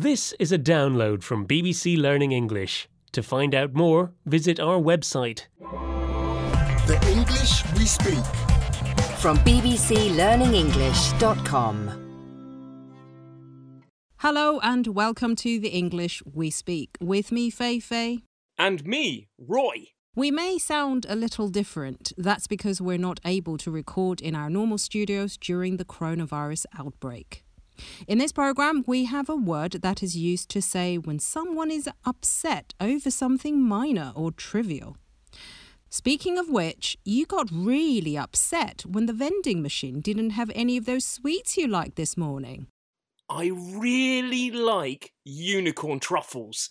[0.00, 2.88] This is a download from BBC Learning English.
[3.10, 5.46] To find out more, visit our website.
[6.86, 8.24] The English we speak.
[9.18, 11.90] From bbclearningenglish.com.
[14.18, 16.96] Hello and welcome to the English We Speak.
[17.00, 18.22] With me, Fei Fei.
[18.56, 19.88] And me, Roy.
[20.14, 22.12] We may sound a little different.
[22.16, 27.42] That's because we're not able to record in our normal studios during the coronavirus outbreak.
[28.06, 31.88] In this program, we have a word that is used to say when someone is
[32.04, 34.96] upset over something minor or trivial.
[35.90, 40.84] Speaking of which, you got really upset when the vending machine didn't have any of
[40.84, 42.66] those sweets you liked this morning.
[43.30, 46.70] I really like unicorn truffles.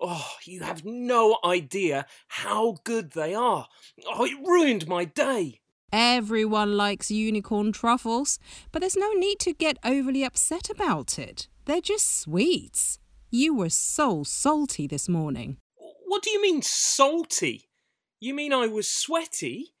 [0.00, 3.66] Oh, you have no idea how good they are.
[4.06, 5.60] Oh, it ruined my day.
[5.92, 8.38] Everyone likes unicorn truffles,
[8.70, 11.48] but there's no need to get overly upset about it.
[11.64, 12.98] They're just sweets.
[13.30, 15.58] You were so salty this morning.
[16.06, 17.68] What do you mean, salty?
[18.20, 19.74] You mean I was sweaty?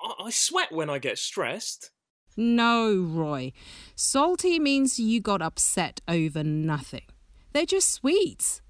[0.00, 1.90] I, I sweat when I get stressed.
[2.36, 3.52] No, Roy.
[3.94, 7.04] Salty means you got upset over nothing.
[7.52, 8.60] They're just sweets.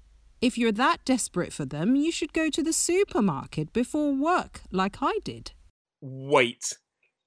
[0.41, 4.97] If you're that desperate for them, you should go to the supermarket before work, like
[5.01, 5.53] I did.
[6.01, 6.77] Wait,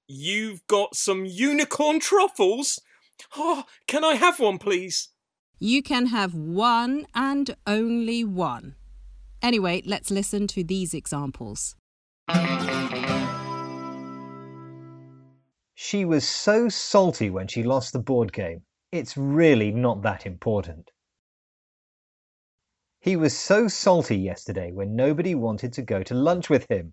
[0.09, 2.81] you've got some unicorn truffles?
[3.37, 5.11] Oh, can I have one, please?
[5.59, 8.75] You can have one and only one.
[9.43, 11.77] Anyway, let's listen to these examples.
[15.75, 18.63] She was so salty when she lost the board game.
[18.91, 20.91] It's really not that important.
[23.01, 26.93] He was so salty yesterday when nobody wanted to go to lunch with him.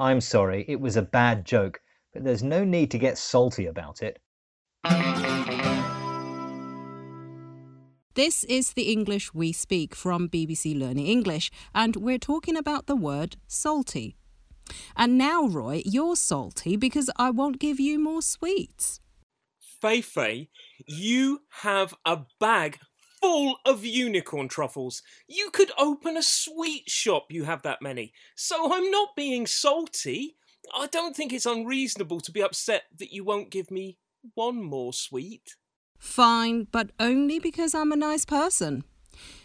[0.00, 1.80] I'm sorry, it was a bad joke,
[2.12, 4.18] but there's no need to get salty about it.
[8.14, 12.96] This is the English we speak from BBC Learning English, and we're talking about the
[12.96, 14.16] word salty.
[14.96, 19.00] And now, Roy, you're salty because I won't give you more sweets.
[19.80, 20.48] Fei Fei,
[20.86, 22.78] you have a bag
[23.24, 25.02] full of unicorn truffles.
[25.26, 28.12] You could open a sweet shop, you have that many.
[28.36, 30.36] So I'm not being salty.
[30.76, 33.96] I don't think it's unreasonable to be upset that you won't give me
[34.34, 35.56] one more sweet.
[35.98, 38.84] Fine, but only because I'm a nice person.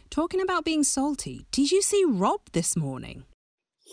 [0.10, 3.24] Talking about being salty, did you see Rob this morning?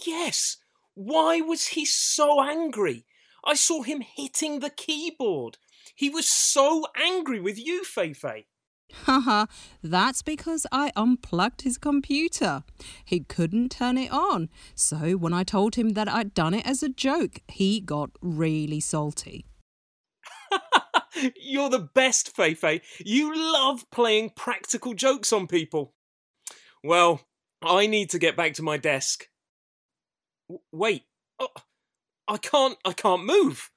[0.04, 0.56] Yes.
[0.94, 3.04] Why was he so angry?
[3.44, 5.58] I saw him hitting the keyboard.
[5.94, 8.46] He was so angry with you, Fei Fei.
[8.92, 9.46] Haha,
[9.82, 12.62] that's because I unplugged his computer.
[13.04, 14.48] He couldn't turn it on.
[14.74, 18.80] So when I told him that I'd done it as a joke, he got really
[18.80, 19.46] salty.
[21.36, 22.82] You're the best, Fei Fei.
[22.98, 25.94] You love playing practical jokes on people.
[26.82, 27.22] Well,
[27.62, 29.26] I need to get back to my desk.
[30.48, 31.04] W- wait,
[31.38, 31.48] oh,
[32.28, 32.76] I can't.
[32.84, 33.70] I can't move.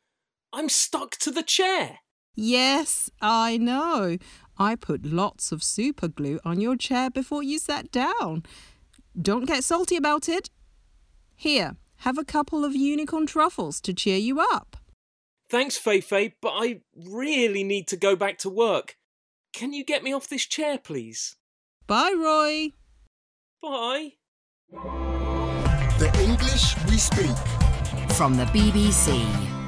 [0.52, 2.00] I'm stuck to the chair.
[2.36, 4.18] Yes, I know.
[4.60, 8.44] I put lots of super glue on your chair before you sat down.
[9.20, 10.50] Don't get salty about it.
[11.36, 14.76] Here, have a couple of unicorn truffles to cheer you up.
[15.50, 18.98] Thanks, Fei Fei, but I really need to go back to work.
[19.54, 21.38] Can you get me off this chair, please?
[21.88, 22.74] Bye, Roy.
[23.62, 24.14] Bye.
[25.98, 27.36] The English we speak.
[28.16, 29.59] From the BBC.